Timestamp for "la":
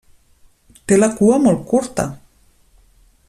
0.99-1.09